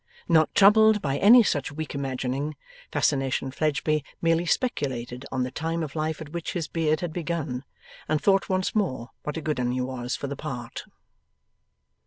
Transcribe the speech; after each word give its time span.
Not 0.27 0.55
troubled 0.55 0.99
by 0.99 1.19
any 1.19 1.43
such 1.43 1.71
weak 1.71 1.93
imagining, 1.93 2.55
Fascination 2.91 3.51
Fledgeby 3.51 4.03
merely 4.19 4.47
speculated 4.47 5.27
on 5.31 5.43
the 5.43 5.51
time 5.51 5.83
of 5.83 5.95
life 5.95 6.19
at 6.19 6.29
which 6.29 6.53
his 6.53 6.67
beard 6.67 7.01
had 7.01 7.13
begun, 7.13 7.63
and 8.07 8.19
thought 8.19 8.49
once 8.49 8.73
more 8.73 9.09
what 9.21 9.37
a 9.37 9.41
good 9.41 9.59
'un 9.59 9.73
he 9.73 9.81
was 9.81 10.15
for 10.15 10.25
the 10.25 10.35
part. 10.35 10.85